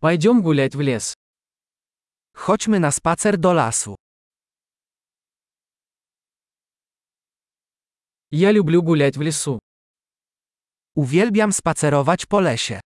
[0.00, 1.14] Пойдем гулять в лес.
[2.32, 3.96] Chodźmy na spacer do lasu.
[8.30, 9.58] Я люблю гулять в лесу.
[10.94, 12.80] Uwielbiam spacerować po lesie.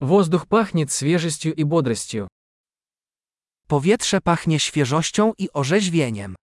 [0.00, 2.28] Воздух пахнет свежестью и бодростью.
[3.68, 6.34] Powietrze pachnie świeżością i orzeźwieniem.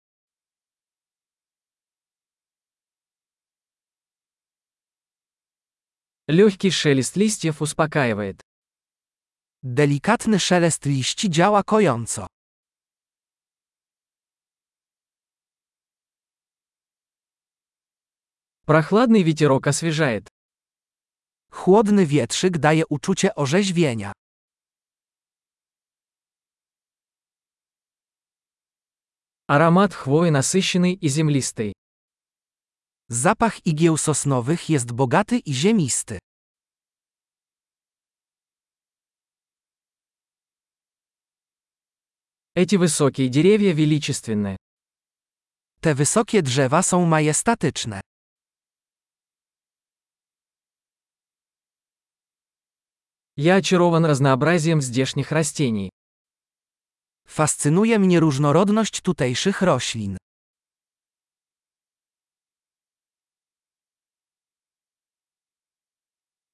[6.32, 8.42] Легкий шелест листьев успокаивает.
[9.64, 12.28] Delikatny szelest liści działa kojąco.
[18.66, 20.28] Прохладный ветерок освежает.
[21.50, 24.12] Chłodny wietrzyk daje uczucie orzeźwienia.
[29.48, 31.74] Аромат хвои насыщенный и землистый.
[33.10, 36.20] Zapach igieł sosnowych jest bogaty i ziemisty.
[42.55, 44.59] Эти высокие деревья величественны.
[45.81, 48.01] Te wysokie drzewa są majestatyczne.
[53.37, 55.91] Я очарован разнообразием здешних растений.
[57.25, 60.17] Fascynuje mnie różnorodność tutejszych roślin.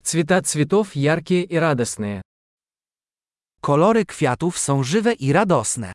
[0.02, 2.22] Цвета цветов яркие и радостные.
[3.61, 5.93] Kolory kwiatów są żywe i radosne.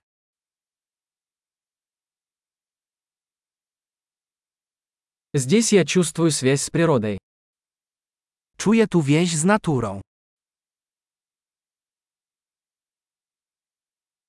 [5.34, 7.18] Здесь я чувствую связь с природой.
[8.56, 10.00] Czuję tu więź z naturą.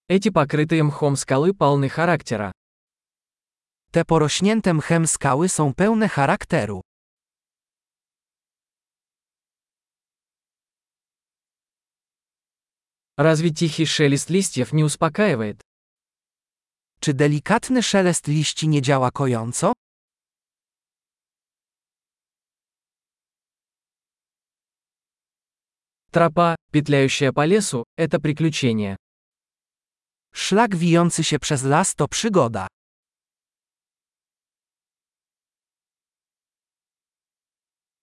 [0.10, 2.52] Эти покрытые мхом скалы полны характера.
[3.92, 6.82] Te porośnięte mchem skały są pełne charakteru.
[13.17, 15.61] Разве тихий шелест листьев не успокаивает?
[17.01, 19.73] Czy delikatny szelest liści nie działa kojąco?
[26.11, 28.97] Тропа, петляющая по лесу, это приключение.
[30.33, 32.67] Szlak wijący się przez las to przygoda.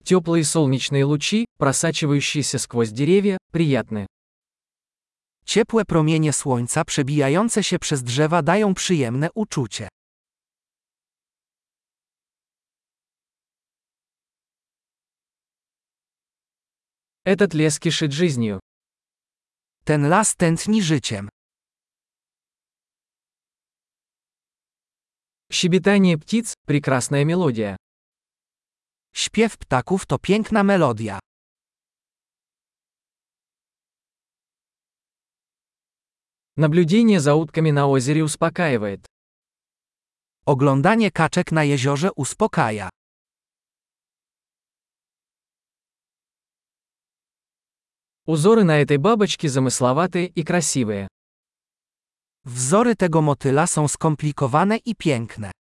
[0.03, 4.07] Теплые солнечные лучи, просачивающиеся сквозь деревья, приятны.
[5.50, 9.88] Ciepłe promienie słońca przebijające się przez drzewa dają przyjemne uczucie.
[17.24, 18.60] Этот лес кишит жизнью.
[19.84, 21.28] Ten las tętni życiem.
[25.50, 27.76] Щебетание птиц – прекрасная мелодия.
[29.14, 31.18] Śpiew ptaków to piękna melodia.
[36.61, 39.07] Наблюдение за утками на озере успокаивает.
[40.45, 42.89] Oglądanie kaczek na jeziorze uspokaja.
[48.27, 51.07] Узоры на этой бабочке замысловатые и красивые.
[52.45, 55.51] Wzory tego motyla są skomplikowane i piękne.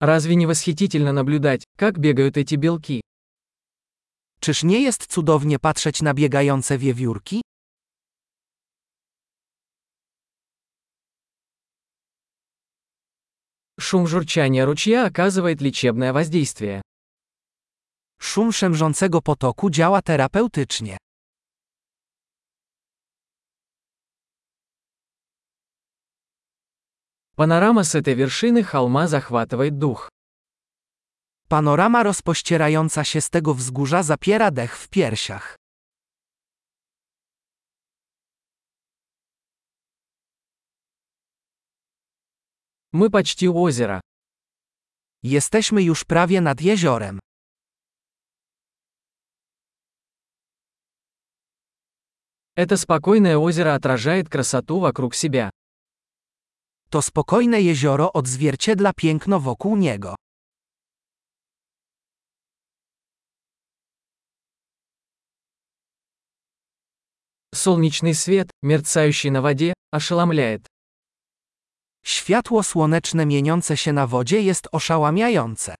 [0.00, 3.03] Разве не восхитительно наблюдать, как бегают эти белки?
[4.43, 7.41] Czyż nie jest cudownie patrzeć na biegające wiewiórki?
[13.79, 16.81] Шум журчания ручья оказывает лечебное воздействие.
[18.19, 20.97] Szum szemrzącego potoku działa terapeutycznie.
[27.35, 30.09] Панорама с этой вершины холма захватывает дух.
[31.53, 35.55] Panorama rozpościerająca się z tego wzgórza zapiera dech w piersiach.
[42.91, 44.01] Мы почти у озера.
[45.23, 47.19] Jesteśmy już prawie nad jeziorem.
[52.55, 55.49] Это спокойное озеро отражает красоту вокруг себя.
[56.89, 60.15] To spokojne jezioro odzwierciedla piękno wokół niego.
[67.64, 70.66] Солнечный свет, мерцающий na wodzie, ошеломляет.
[72.04, 75.74] Światło słoneczne mieniące się na wodzie jest oszałamiające.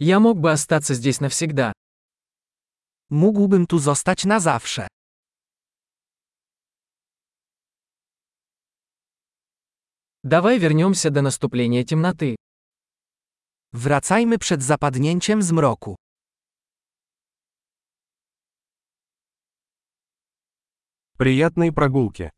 [0.00, 1.72] Ja mógłby остаться здесь навсегда.
[3.10, 4.88] Mógłbym tu zostać na zawsze.
[10.24, 12.36] Давай вернемся до наступления темноты.
[13.73, 15.95] Wracajmy przed zapadnięciem zmroku.
[21.17, 22.29] Приятной прогулки.